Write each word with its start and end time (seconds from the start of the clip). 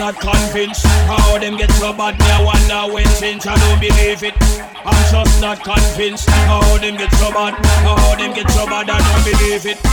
not 0.00 0.18
convinced. 0.18 0.86
How 0.86 1.38
them 1.38 1.58
get 1.58 1.70
so 1.72 1.92
bad, 1.92 2.18
me 2.18 2.24
I 2.24 2.42
wonder 2.42 2.94
when 2.94 3.04
change 3.20 3.46
I 3.46 3.54
don't 3.54 3.78
believe 3.78 4.22
it. 4.22 4.34
I'm 4.82 5.12
just 5.12 5.40
not 5.42 5.62
convinced. 5.62 6.28
How 6.30 6.78
them 6.78 6.96
get 6.96 7.12
so 7.12 7.30
bad 7.30 7.54
How 7.84 8.16
them 8.16 8.32
get 8.32 8.50
so 8.50 8.64
bad, 8.64 8.88
I 8.88 8.98
don't 8.98 9.24
believe 9.24 9.66
it 9.66 9.89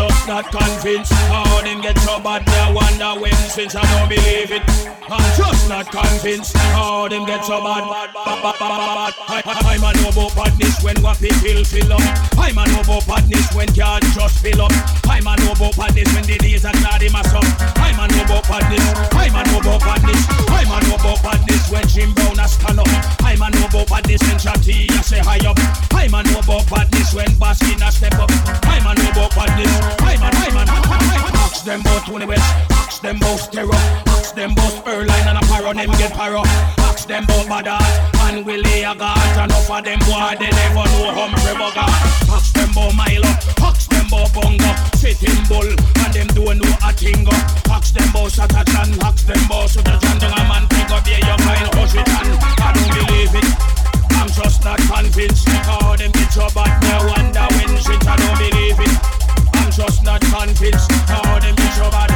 just 0.00 0.28
not 0.28 0.50
convinced. 0.50 1.12
How 1.28 1.60
them 1.62 1.80
get 1.82 1.98
so 1.98 2.18
bad, 2.20 2.46
they 2.46 2.72
wonder 2.72 3.20
when 3.20 3.34
since 3.52 3.74
I 3.74 3.84
don't 3.92 4.08
believe 4.08 4.50
it. 4.50 4.62
I'm 5.10 5.26
just 5.36 5.68
not 5.68 5.90
convinced. 5.90 6.56
How 6.72 7.08
them 7.08 7.26
get 7.26 7.44
so 7.44 7.60
bad, 7.60 7.84
bad, 7.84 8.14
bad, 8.14 8.40
bad, 8.42 8.58
bad, 8.58 9.14
bad. 9.28 9.56
I, 9.66 9.74
am 9.74 9.84
a 9.84 9.90
noble 10.00 10.30
badness 10.32 10.80
when 10.82 10.96
what 11.02 11.18
people 11.18 11.64
fill 11.64 11.92
up. 11.92 12.00
I'm 12.38 12.56
a 12.56 12.64
noble 12.72 13.02
badness 13.04 13.52
when 13.52 13.68
can't 13.74 14.04
just 14.14 14.38
fill 14.40 14.62
up. 14.62 14.72
I'm 15.04 15.26
a 15.26 15.34
noble 15.44 15.74
badness 15.76 16.08
when 16.14 16.24
the 16.24 16.38
days 16.38 16.64
are 16.64 16.80
not 16.80 17.02
in 17.02 17.12
my 17.12 17.22
sub. 17.22 17.44
I'm 17.76 17.98
a 18.00 18.06
noble 18.08 18.40
badness. 18.46 18.86
I'm 19.12 19.34
a 19.36 19.42
noble 19.52 19.78
badness. 19.82 20.22
I'm 20.48 20.70
a 20.70 20.78
noble 20.88 21.18
badness 21.20 21.64
when 21.68 21.86
Jim 21.88 22.14
Brown 22.14 22.38
has 22.38 22.54
stand 22.54 22.78
up. 22.78 22.88
I'm 23.20 23.42
a 23.42 23.50
noble 23.50 23.84
badness 23.84 24.22
when 24.24 24.38
Chatty 24.38 24.86
say 25.02 25.20
high 25.20 25.42
up. 25.42 25.58
I'm 25.90 26.14
a 26.14 26.22
noble 26.30 26.62
badness 26.70 27.12
when 27.12 27.28
Baskin 27.36 27.82
has 27.82 27.98
step 27.98 28.14
up. 28.14 28.30
I'm 28.62 28.86
a 28.86 28.94
noble 28.94 29.28
badness. 29.34 29.89
Diamond, 29.98 30.32
diamond, 30.32 30.70
ask 30.70 31.64
them 31.64 31.80
about 31.80 32.06
Tony 32.06 32.26
West, 32.26 32.70
ask 32.72 33.02
them 33.02 33.16
about 33.16 33.38
Stereo, 33.38 33.74
ask 34.06 34.34
them 34.34 34.52
about 34.52 34.84
Erline 34.86 35.26
and 35.26 35.38
a 35.38 35.40
paro, 35.46 35.74
them 35.74 35.90
get 35.98 36.12
paro. 36.12 36.44
Ask 36.78 37.08
them 37.08 37.24
about 37.24 37.64
Badass 37.64 38.28
and 38.28 38.44
Willie 38.44 38.84
Agat, 38.84 39.36
and 39.38 39.52
off 39.52 39.70
of 39.70 39.84
them 39.84 39.98
boy, 40.00 40.36
they 40.38 40.50
never 40.50 40.84
know 40.92 41.10
how 41.16 41.28
me 41.28 41.38
rebugger. 41.48 41.88
Ask 42.30 42.52
them 42.52 42.70
about 42.70 42.94
Milo, 42.94 43.30
ask 43.62 43.88
them 43.90 44.06
about 44.06 44.32
Bongo, 44.34 44.70
sitting 44.94 45.42
bull, 45.48 45.70
and 46.04 46.12
them 46.12 46.26
don't 46.28 46.58
know 46.58 46.72
a 46.84 46.92
tingo. 46.92 47.32
Ask 47.70 47.94
them 47.94 48.08
about 48.10 48.30
Satatan, 48.30 48.98
ask 49.02 49.26
them 49.26 49.42
about 49.46 49.70
Sutatan, 49.70 50.20
don't 50.20 50.38
a 50.38 50.42
man 50.44 50.66
think 50.68 50.90
of 50.90 51.06
you 51.08 51.36
find 51.46 51.68
Hushitan. 51.74 52.26
I 52.60 52.72
don't 52.74 52.90
believe 52.94 53.34
it, 53.34 53.48
I'm 54.18 54.28
just 54.28 54.64
not 54.64 54.78
convinced, 54.78 55.48
how 55.48 55.96
them 55.96 56.10
get 56.12 56.36
your 56.36 56.50
bad 56.50 56.82
now 56.82 57.19
that 60.18 60.24
them 60.24 61.90
bad. 61.90 62.10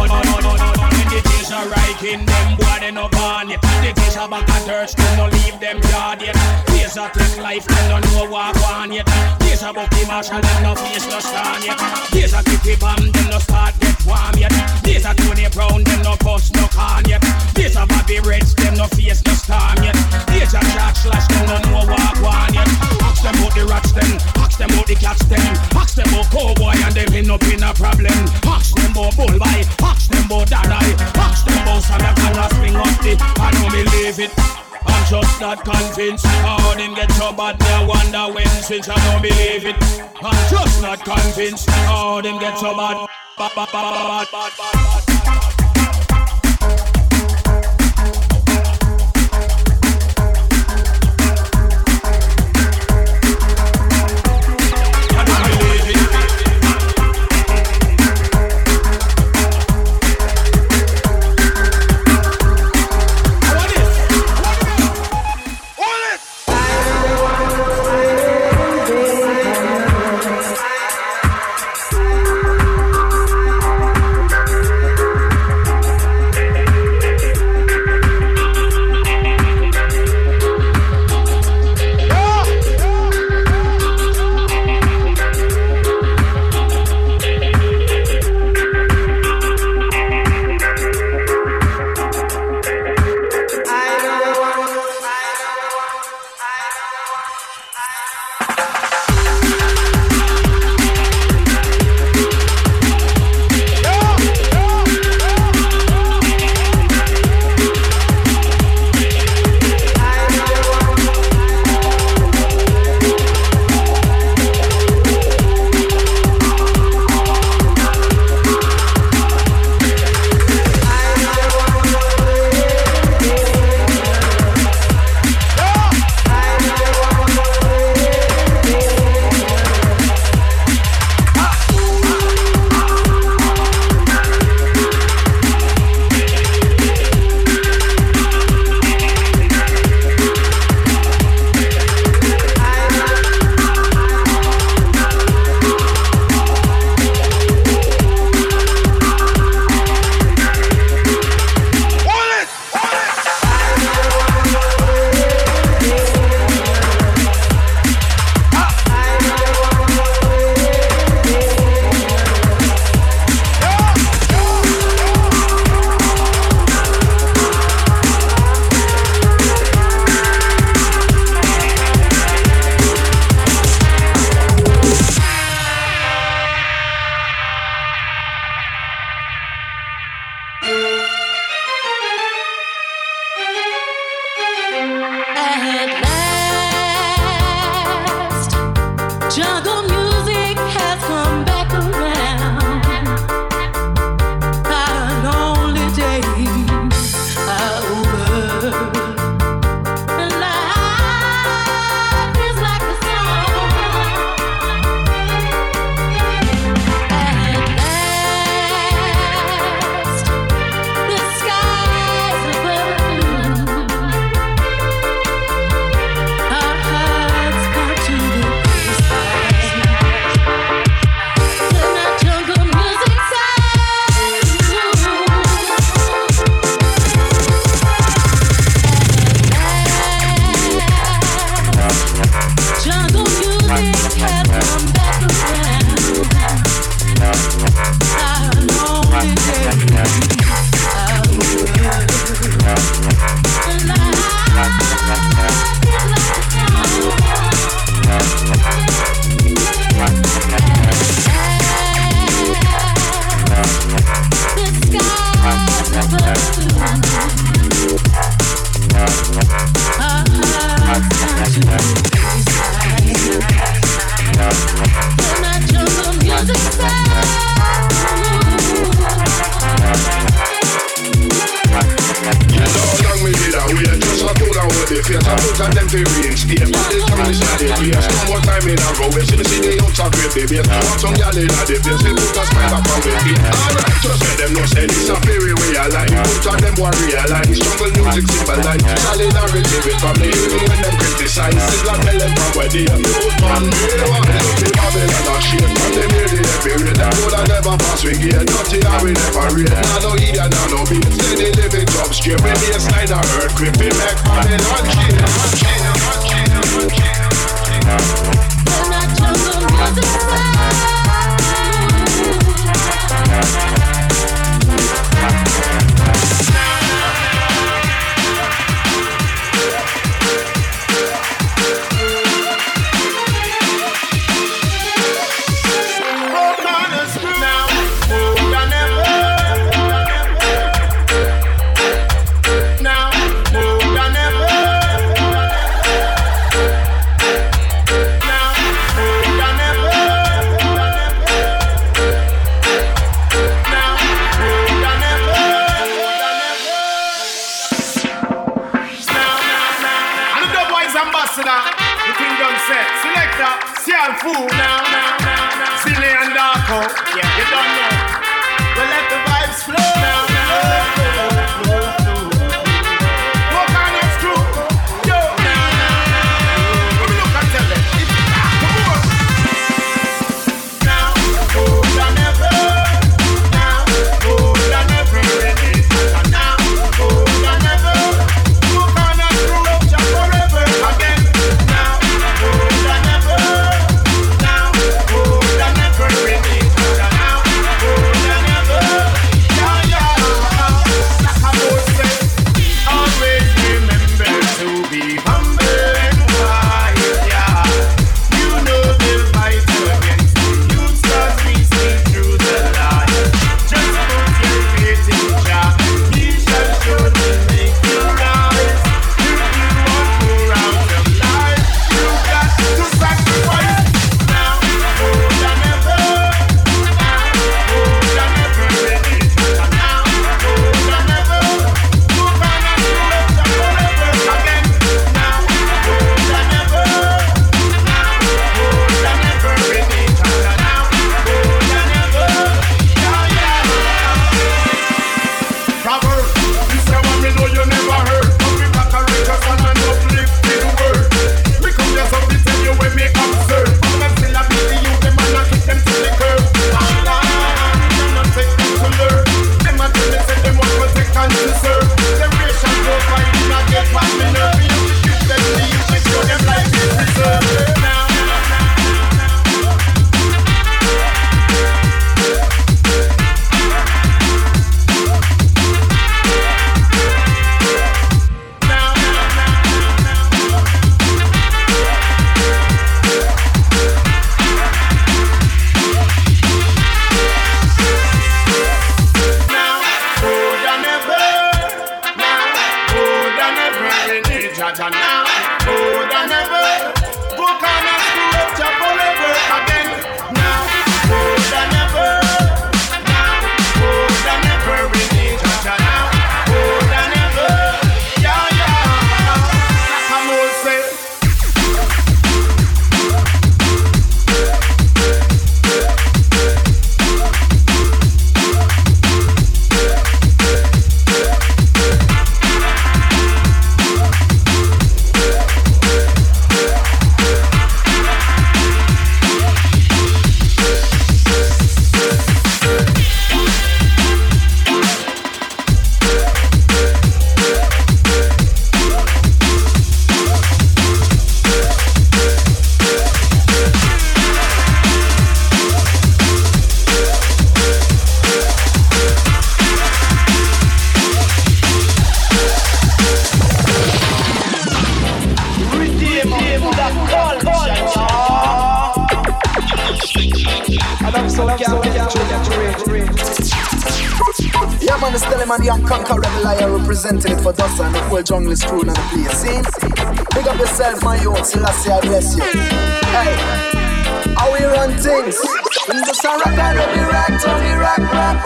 When 0.00 1.08
the 1.08 1.20
are 1.52 1.68
right 1.68 2.02
in 2.02 2.26
them, 2.26 2.56
boy, 2.56 2.78
they 2.80 2.90
no 2.90 3.08
born 3.08 3.48
yet. 3.48 3.62
The 3.62 3.92
things 3.94 4.16
are 4.16 4.28
back 4.28 4.48
at 4.48 4.66
church, 4.66 4.98
no 5.16 5.28
leave 5.28 5.58
them 5.60 5.80
yard 5.90 6.22
yet. 6.22 6.69
Days 6.90 6.98
a 6.98 7.08
take 7.14 7.38
life, 7.38 7.66
them 7.68 7.88
no 7.88 7.98
know 8.00 8.26
what 8.26 8.58
one 8.66 8.90
yet. 8.90 9.06
Days 9.38 9.62
a 9.62 9.72
Bucky 9.72 10.04
Marshall, 10.10 10.40
them 10.40 10.62
no 10.64 10.74
face 10.74 11.06
no 11.06 11.20
stand 11.20 11.62
yet. 11.62 11.78
Days 12.10 12.34
a 12.34 12.42
Kitty 12.42 12.74
Bam, 12.82 12.98
them 13.14 13.30
no 13.30 13.38
start 13.38 13.78
get 13.78 13.94
warm 14.02 14.34
yet. 14.34 14.50
Days 14.82 15.06
a 15.06 15.14
Tony 15.14 15.46
Brown, 15.54 15.84
them 15.84 16.02
no 16.02 16.16
bust 16.18 16.52
no 16.56 16.66
can 16.74 17.06
yet. 17.06 17.22
Days 17.54 17.76
a 17.76 17.86
Bobby 17.86 18.18
Reds, 18.18 18.56
them 18.56 18.74
no 18.74 18.88
face 18.90 19.22
no 19.22 19.32
storm 19.38 19.78
yet. 19.86 19.94
Days 20.34 20.50
a 20.50 20.58
Jack 20.74 20.96
Slash, 20.96 21.28
them 21.30 21.46
no 21.46 21.62
know 21.70 21.86
what 21.86 22.18
one 22.26 22.54
yet. 22.58 22.66
Ask 23.06 23.22
them 23.22 23.38
about 23.38 23.54
the 23.54 23.66
rats, 23.70 23.92
them. 23.94 24.10
Ask 24.42 24.58
them 24.58 24.70
about 24.74 24.86
the 24.90 24.96
cats, 24.98 25.24
them. 25.30 25.46
Ask 25.78 25.94
them 25.94 26.10
about 26.10 26.26
cowboy 26.34 26.74
and 26.74 26.90
them 26.90 27.14
end 27.14 27.30
up 27.30 27.46
in 27.46 27.62
a 27.62 27.70
problem. 27.70 28.18
Ask 28.50 28.74
them 28.74 28.90
about 28.90 29.14
bullby. 29.14 29.62
Ask 29.78 30.10
them 30.10 30.26
about 30.26 30.50
daddy. 30.50 30.98
Ask 31.22 31.46
them 31.46 31.54
about 31.62 31.86
that 31.86 32.18
gonna 32.18 32.50
swing 32.58 32.74
up 32.74 32.98
the. 32.98 33.14
I 33.38 33.54
don't 33.54 33.70
believe 33.70 34.18
it. 34.26 34.69
I'm 34.86 35.06
just 35.06 35.40
not 35.40 35.64
convinced 35.64 36.26
how 36.26 36.74
them 36.74 36.94
get 36.94 37.10
so 37.12 37.32
bad. 37.32 37.60
I 37.62 37.84
wonder 37.86 38.34
when 38.34 38.46
since 38.62 38.88
I 38.88 38.96
don't 39.10 39.22
believe 39.22 39.66
it. 39.66 39.76
I'm 40.22 40.50
just 40.50 40.82
not 40.82 41.04
convinced 41.04 41.68
how 41.70 42.20
them 42.20 42.38
get 42.38 42.58
so 42.58 42.76
bad. 42.76 43.06
bad, 43.38 43.52
bad, 43.54 43.68
bad, 43.72 44.28
bad, 44.30 44.30
bad, 44.30 44.52
bad. 44.58 45.10
the 45.24 45.49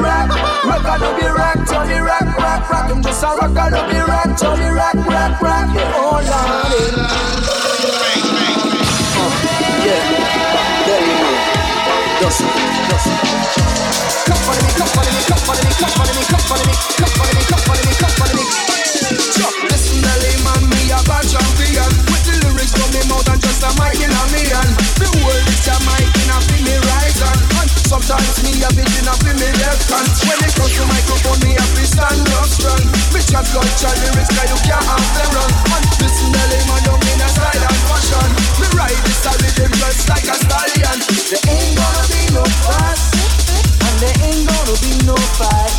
rock, 0.00 0.28
rock. 0.28 0.64
Rocker 0.64 0.96
to 1.04 1.10
the 1.20 1.28
rock, 1.32 1.58
to 1.68 1.78
the 1.86 1.98
rock, 2.02 2.28
rock, 2.38 2.70
rock. 2.70 2.90
I'm 2.90 3.02
just 3.02 3.22
a 3.22 3.28
rocker 3.36 3.68
to 3.70 3.80
the 3.90 4.00
rock, 4.08 4.30
to 4.38 4.48
the 4.56 4.68
rock, 4.72 4.98
rock, 5.06 5.40
rock. 5.40 5.68
Yeah, 5.74 6.00
oh 6.00 6.18
Lordy. 6.24 6.84
Yeah, 9.84 10.00
there 10.86 11.02
you 11.04 11.16
go. 11.20 11.30
Dust, 12.20 12.40
dust. 12.88 13.08
Come 14.24 14.40
follow 14.40 14.62
me, 14.64 14.72
come 14.72 14.88
follow 14.88 15.12
me, 15.12 15.22
come 15.28 15.42
follow 15.44 15.62
me, 15.64 15.72
come 15.76 15.92
follow 15.92 16.14
me, 16.16 16.24
come 16.24 16.44
follow 16.48 16.64
me, 16.64 16.74
come 16.96 17.12
follow 17.12 17.34
me, 17.36 17.42
come 17.44 17.62
follow 17.68 17.84
me, 17.84 17.92
come 18.00 18.14
follow 18.16 18.34
me. 18.34 18.44
Chop, 19.36 19.54
listen, 19.68 20.00
the 20.00 20.12
layman, 20.24 20.62
me 20.72 20.88
a 20.88 20.98
bad 21.04 21.24
champion. 21.28 21.92
With 22.08 22.24
the 22.24 22.34
lyrics 22.48 22.72
from 22.72 22.88
the 22.96 23.02
mouth 23.12 23.28
and 23.28 23.40
just 23.44 23.60
a 23.60 23.70
mic 23.76 24.00
in 24.00 24.08
a 24.08 24.22
million. 24.32 24.68
The 24.96 25.08
world 25.20 25.48
is 25.52 25.68
a 25.68 25.76
mic 25.84 26.08
and 26.08 26.30
I 26.32 26.40
feel 26.48 26.64
me 26.64 26.74
rising. 26.80 27.53
Sometimes 27.84 28.40
me 28.40 28.56
a 28.64 28.68
vision 28.72 29.04
in 29.04 29.36
a 29.44 29.50
left 29.60 29.88
hand 29.92 30.08
When 30.24 30.40
it 30.40 30.52
comes 30.56 30.72
to 30.72 30.84
microphone 30.88 31.40
me 31.44 31.52
a 31.52 31.64
free 31.76 31.84
stand 31.84 32.24
up 32.40 32.48
strong. 32.48 32.80
Me 33.12 33.20
shot 33.20 33.44
blood 33.52 33.68
shot 33.76 33.92
lyrics 34.00 34.32
guy 34.32 34.48
you 34.48 34.58
can't 34.64 34.80
have 34.88 35.08
them 35.12 35.30
run 35.36 35.52
And 35.68 35.84
listen 36.00 36.32
to 36.32 36.42
them 36.48 36.64
and 36.64 36.82
don't 36.88 37.00
mean 37.04 37.20
a 37.20 37.28
silent 37.28 37.80
fashion. 37.84 38.28
Me 38.56 38.66
ride 38.72 39.00
this 39.04 39.24
a 39.28 39.32
rhythm 39.36 39.70
just 39.76 40.08
like 40.08 40.24
a 40.24 40.36
stallion. 40.36 40.98
There 41.28 41.44
ain't 41.44 41.76
gonna 41.76 42.04
be 42.08 42.22
no 42.32 42.44
fuss 42.64 43.02
And 43.84 43.96
there 44.00 44.18
ain't 44.32 44.48
gonna 44.48 44.76
be 44.80 44.92
no 45.04 45.16
fight. 45.36 45.76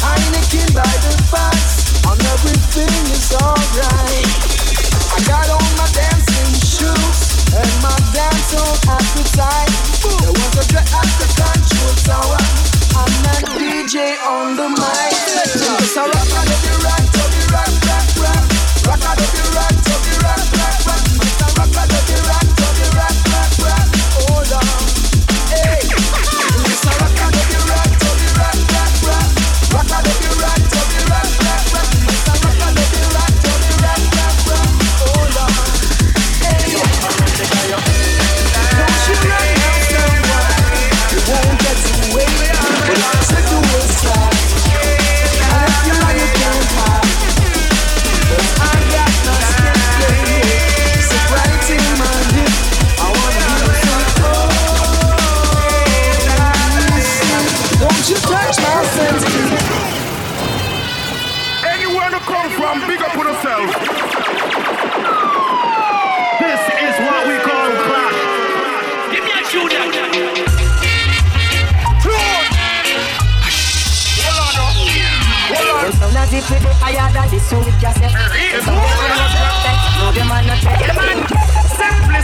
Heineken 0.00 0.68
by 0.72 0.94
the 1.04 1.12
facts 1.28 2.00
And 2.08 2.20
everything 2.32 3.04
is 3.12 3.36
alright. 3.36 4.32
I 5.12 5.18
got 5.28 5.44
all 5.52 5.70
my 5.76 5.88
dancing 5.92 6.56
shoes. 6.56 7.29
DJ 13.90 14.16
on 14.24 14.56
the 14.56 14.68
mic. 14.68 15.12
So 15.84 16.02
I'm 16.02 16.28
gonna 16.28 16.56
be 16.62 16.70
right. 16.84 17.19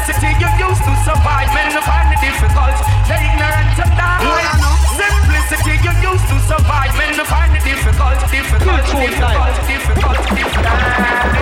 Simplicity 0.07 0.39
you 0.39 0.69
used 0.69 0.85
to 0.85 0.95
survive, 1.03 1.53
men 1.53 1.83
find 1.83 2.15
it 2.15 2.21
difficult. 2.23 2.79
The 3.11 3.17
ignorant 3.19 3.75
of 3.75 3.91
that. 3.99 4.23
Simplicity 4.95 5.83
you 5.83 6.13
used 6.13 6.29
to 6.31 6.39
survive, 6.47 6.95
men 6.95 7.19
find 7.27 7.57
it 7.57 7.65
difficult, 7.65 8.15
difficult, 8.31 8.87
difficult, 8.87 9.67
difficult, 9.67 10.19
difficult. 10.31 11.36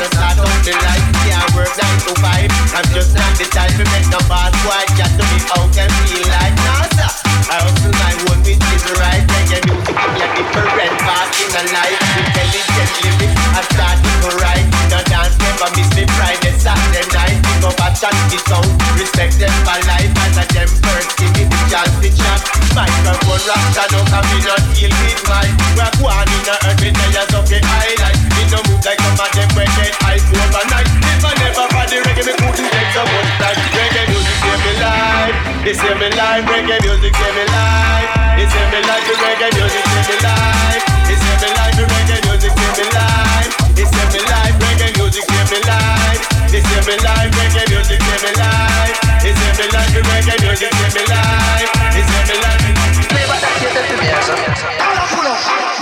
Not 0.00 0.08
start 0.16 0.38
out 0.40 0.60
the 0.64 0.72
life. 0.72 1.06
Can't 1.28 1.44
work 1.52 1.72
nine 1.76 2.00
to 2.08 2.12
five. 2.24 2.48
I'm 2.72 2.88
just 2.96 3.12
not 3.12 3.32
the 3.36 3.44
type 3.52 3.68
to 3.76 3.84
make 3.92 4.08
no 4.08 4.20
boss 4.32 4.48
boy. 4.64 4.80
Just 4.96 5.12
to 5.20 5.24
be 5.28 5.38
out 5.52 5.68
and 5.76 5.92
feel 6.08 6.24
like 6.24 6.56
nah, 6.64 6.88
sir. 6.96 7.10
I 7.52 7.56
hustle 7.60 7.92
my 7.92 8.12
own 8.32 8.40
with 8.40 8.56
is 8.56 8.86
right. 8.96 9.20
Reggae 9.20 9.60
music 9.68 9.98
me 10.00 10.20
a 10.24 10.28
different 10.40 10.94
path 11.04 11.28
in 11.36 11.52
a 11.52 11.62
life. 11.76 12.00
Intelligent 12.16 12.92
living, 13.04 13.34
I 13.52 13.60
started 13.68 14.16
to 14.24 14.30
write. 14.40 14.68
The 14.88 15.00
dance 15.04 15.36
never 15.36 15.68
miss 15.76 15.90
me 15.92 16.08
Friday, 16.16 16.54
Saturday 16.56 17.04
night. 17.12 17.36
Pick 17.44 17.60
up 17.68 17.76
a 17.84 17.88
chat, 17.92 18.16
sound. 18.48 18.72
Respect 18.96 19.36
them 19.36 19.52
for 19.68 19.80
life 19.84 20.12
as 20.16 20.36
a 20.40 20.44
them 20.48 20.70
first 20.80 21.12
give 21.20 21.32
me 21.36 21.44
the 21.44 21.60
chance 21.68 21.92
to 22.00 22.08
chat. 22.08 22.40
Microphone 22.72 23.42
rock 23.52 23.68
and 23.84 23.94
up 24.00 24.12
and 24.16 24.26
me 24.32 24.38
not 24.48 24.64
feel 24.72 24.92
with 25.04 25.22
mine. 25.28 25.54
We're 25.76 25.92
going 26.00 26.24
in 26.24 26.42
the 26.48 26.56
earth 26.72 26.80
with 26.80 26.96
layers 26.96 27.32
of 27.36 27.44
the 27.52 27.60
highlight. 27.60 28.19
No 28.50 28.58
move 28.66 28.82
like 28.82 28.98
some 28.98 29.14
them 29.14 29.46
when 29.54 29.70
get 29.78 29.94
hype 30.02 30.26
overnight. 30.26 30.88
If 31.06 31.22
I 31.22 31.30
never 31.38 31.66
for 31.70 31.86
the 31.86 32.02
reggae, 32.02 32.26
me 32.26 32.34
couldn't 32.34 32.66
take 32.66 32.90
so 32.90 33.02
much 33.06 33.30
time. 33.38 33.54
Reggae 33.78 34.02
music 34.10 34.36
save 34.42 34.58
me 34.66 34.72
life. 34.82 35.34
It 35.70 35.76
save 35.78 35.98
me 36.02 36.08
life. 36.18 36.42
Reggae 36.50 36.82
music 36.82 37.14
save 37.14 37.34
me 37.38 37.44
life. 37.46 38.10
It 38.42 38.50
save 38.50 38.70
me 38.74 38.80
life. 38.82 39.06
The 39.06 39.14
reggae 39.22 39.54
music 39.54 39.84
save 39.86 40.08
me 40.10 40.16
life. 40.26 40.82
It 41.06 41.18
save 41.22 41.38
me 41.38 41.48
life. 41.54 41.74
The 41.78 41.84
reggae 41.94 42.18
music 42.26 42.52
save 42.58 42.74
me 42.74 42.86
life. 42.90 43.54
It 43.78 43.86
save 43.86 44.10
me 44.10 44.18
life. 44.26 44.54
Reggae 44.58 44.90
music 44.98 45.24
save 45.30 45.46
me 45.46 45.58
life. 45.70 46.18
It 46.50 46.62
save 46.66 46.86
me 46.90 46.94
life. 47.06 47.30
Reggae 47.38 47.64
music 47.70 48.00
save 48.02 48.22
me 48.26 48.30
life. 48.34 48.98
It 49.22 49.34
save 49.38 49.56
me 49.62 49.66
life. 49.70 49.90
The 49.94 50.00
reggae 50.10 50.36
music 50.42 50.72
save 50.74 50.94
me 50.98 51.02
life. 51.06 51.70
It 51.94 52.02
save 52.02 52.26
me 52.26 52.34
life. 52.42 52.66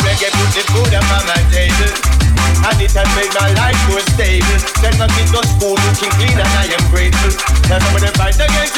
Reggae 0.04 0.28
put 0.36 0.50
the 0.52 0.62
food 0.68 0.92
up 0.92 1.08
on 1.16 1.24
my 1.24 1.34
table 1.34 1.47
And 2.68 2.82
it 2.84 2.92
has 2.92 3.08
made 3.16 3.32
my 3.32 3.48
life 3.56 3.80
more 3.88 4.04
stable. 4.12 4.58
Send 4.84 5.00
my 5.00 5.08
kids 5.16 5.32
to 5.32 5.40
school 5.56 5.72
looking 5.88 6.12
clean 6.20 6.36
and 6.36 6.52
I 6.60 6.68
am 6.68 6.84
grateful. 6.92 7.32
Now 7.64 7.80
some 7.80 7.96
of 7.96 8.02
them 8.04 8.12
fight 8.12 8.36
against 8.36 8.77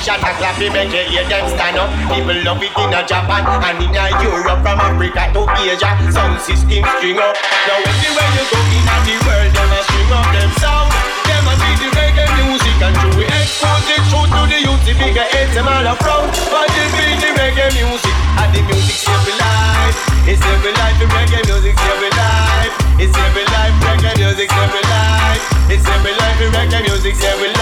The 0.00 0.16
shot 0.16 0.24
a 0.24 0.32
clap, 0.40 0.56
it 0.56 0.72
make 0.72 0.96
you 0.96 1.04
hear 1.12 1.28
them 1.28 1.44
stand 1.52 1.76
up. 1.76 1.92
People 2.08 2.32
love 2.40 2.64
it 2.64 2.72
in 2.72 2.88
a 2.88 3.04
Japan 3.04 3.44
and 3.44 3.84
in 3.84 3.92
a 3.92 4.08
Europe 4.24 4.64
From 4.64 4.80
Africa 4.80 5.28
to 5.36 5.44
Asia, 5.60 5.92
sound 6.08 6.40
system 6.40 6.88
string 6.96 7.20
up. 7.20 7.36
Now 7.68 7.84
everywhere 7.84 8.30
you 8.32 8.44
go 8.48 8.60
in 8.64 8.80
the 8.80 9.14
world, 9.28 9.52
them 9.52 9.68
a 9.76 9.80
string 9.84 10.08
up 10.08 10.24
them 10.32 10.50
sound. 10.56 10.88
Them 11.28 11.44
a 11.44 11.52
see 11.52 11.76
the 11.84 11.88
reggae 11.92 12.24
music 12.32 12.80
and 12.80 12.96
to 12.96 13.08
we 13.12 13.28
export 13.28 13.84
it 13.92 14.00
through 14.08 14.24
to 14.24 14.40
the 14.48 14.58
youth 14.64 14.80
The 14.88 14.96
bigger 14.96 15.26
heads, 15.36 15.52
them 15.52 15.68
all 15.68 15.84
up 15.84 16.00
front 16.00 16.32
But 16.48 16.72
they 16.72 16.88
feel 16.96 17.20
the 17.20 17.30
reggae 17.36 17.68
music 17.76 18.16
and 18.40 18.50
the 18.56 18.60
music 18.72 18.96
save 19.04 19.28
life. 19.36 20.00
It's 20.24 20.40
me 20.40 20.70
life, 20.80 20.96
the 20.96 21.12
reggae 21.12 21.44
music 21.44 21.76
save 21.76 22.08
life. 22.08 22.72
It's 22.96 23.12
me 23.12 23.42
life, 23.52 23.76
reggae 23.84 24.16
music 24.16 24.48
save 24.48 24.80
life. 24.80 25.44
It's 25.68 25.84
me 25.84 26.10
life, 26.16 26.38
the 26.40 26.46
reggae 26.56 26.88
music 26.88 27.20
save 27.20 27.36
life 27.36 27.59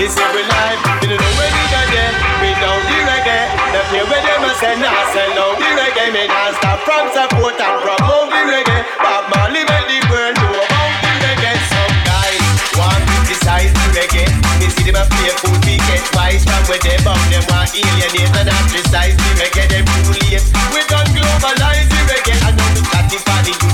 It's 0.00 0.16
me 0.16 0.42
life, 0.48 0.80
you 1.04 1.16
know 1.16 1.32
where 1.36 1.52
we 1.52 1.64
got 1.70 1.86
there. 1.92 2.12
Without 2.40 2.80
the 2.88 2.98
reggae, 3.04 3.42
the 3.72 3.80
fear 3.92 4.04
where 4.08 4.22
them 4.24 4.44
a 4.48 4.52
say 4.56 4.74
nah 4.80 4.96
Sell 5.12 5.38
out 5.38 5.56
the 5.60 5.68
reggae, 5.76 6.08
me 6.12 6.24
nah 6.26 6.56
stop 6.56 6.80
from 6.88 7.06
support 7.12 7.60
and 7.60 7.76
promote 7.84 8.28
the 8.32 8.40
reggae. 8.48 8.80
Bob 8.98 9.28
Marley 9.32 9.62
make 9.68 9.86
the 9.92 10.00
world 10.08 10.34
know 10.40 10.56
about 10.56 10.92
the 11.04 11.12
reggae. 11.24 11.54
Some 11.68 11.94
guys 12.08 12.42
want 12.80 12.96
to 12.96 13.16
criticize 13.28 13.72
the 13.76 13.86
reggae. 13.96 14.26
Me 14.58 14.66
see 14.72 14.84
them 14.88 14.98
a 14.98 15.04
play 15.06 15.32
fool, 15.38 15.56
we 15.68 15.76
get 15.86 16.04
wise. 16.16 16.42
From 16.48 16.62
where 16.66 16.82
they 16.82 16.96
bum, 17.04 17.20
them 17.30 17.44
want 17.52 17.70
alienate 17.76 18.32
and 18.36 18.48
ostracize 18.50 19.14
the 19.14 19.30
reggae. 19.38 19.68
Them 19.68 19.84
too 19.84 20.16
late, 20.16 20.44
we 20.74 20.80
done 20.88 21.08
globalize 21.14 21.79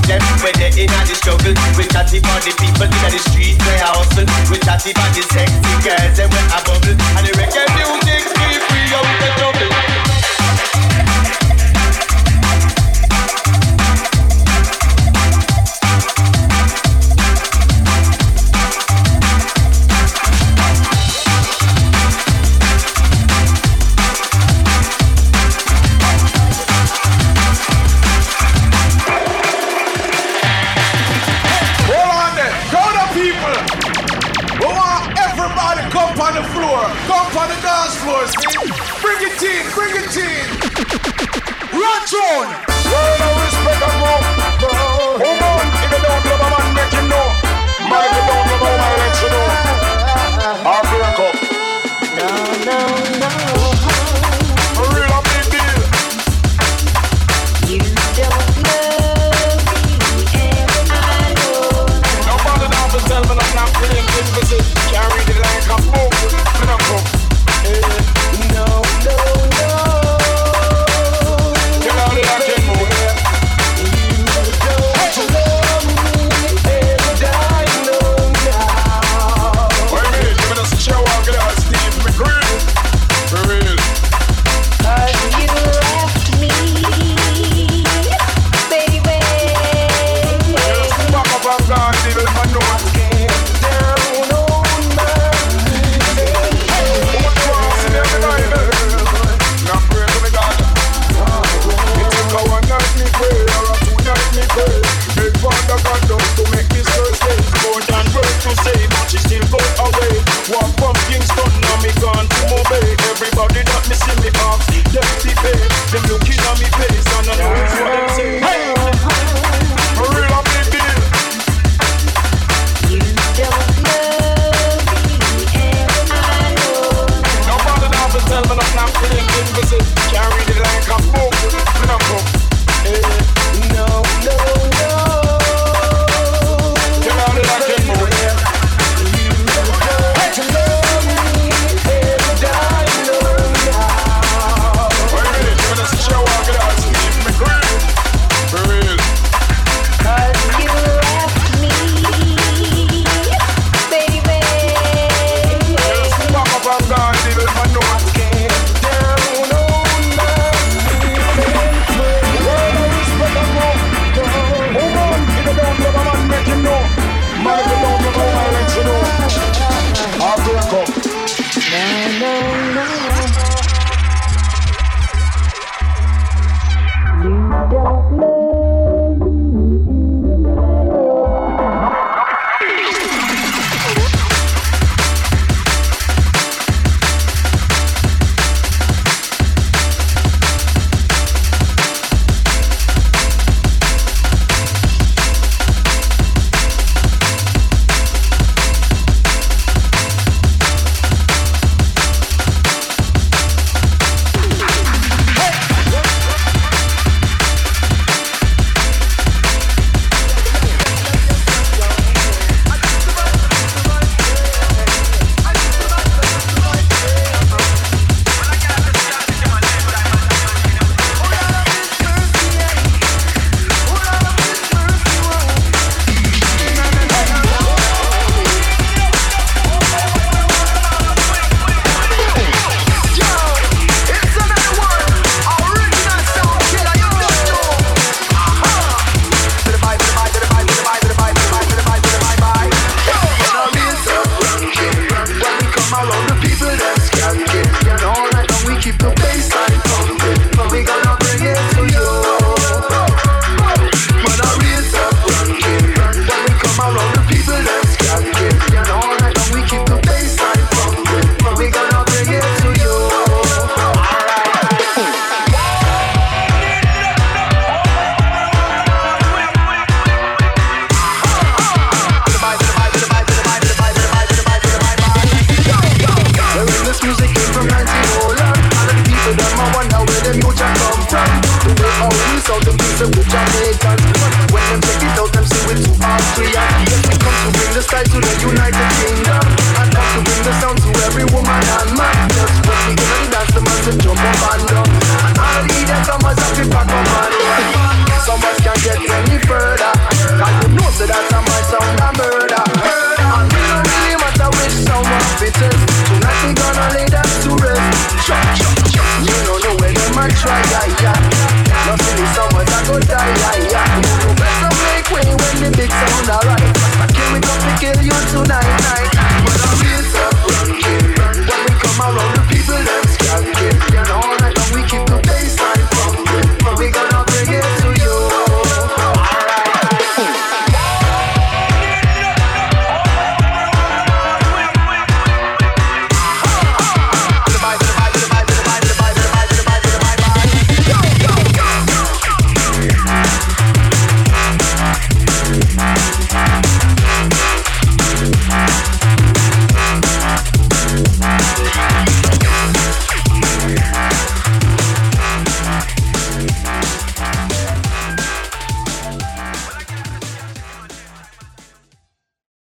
them 0.07 0.23
when 0.43 0.55
they 0.57 0.71
in 0.87 0.91
the 0.91 1.15
struggle. 1.15 1.55
We 1.75 1.85
chatty 1.91 2.23
for 2.23 2.39
the 2.41 2.55
people 2.57 2.87
in 2.87 3.11
the 3.11 3.21
street 3.31 3.59
I 3.59 3.91
hustle 3.91 4.27
We 4.51 4.59
chatty 4.63 4.95
for 4.95 5.09
the 5.13 5.23
sexy 5.27 5.75
girls 5.83 6.19
and 6.19 6.31
when 6.31 6.47
I 6.55 6.63
bubble. 6.63 6.95
And 6.95 7.27
the 7.27 7.33
reggae 7.35 7.67
music 7.75 8.23
keep 8.31 8.63
free 8.71 8.95
out 8.95 9.07
the 9.21 9.29
trouble 9.37 10.06
in. 40.17 40.49
Run 41.73 42.03
on. 42.15 42.66